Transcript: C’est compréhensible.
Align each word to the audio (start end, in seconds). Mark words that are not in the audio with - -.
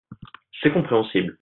C’est 0.61 0.71
compréhensible. 0.73 1.29